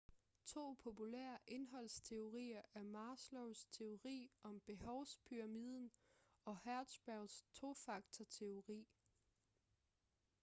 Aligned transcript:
to 0.45 0.73
populære 0.75 1.37
indholdsteorier 1.47 2.61
er 2.73 2.83
maslows 2.83 3.65
teori 3.65 4.31
om 4.43 4.59
behovspyramiden 4.59 5.91
og 6.45 6.57
hertzbergs 6.57 7.45
tofaktor-teori 7.53 8.87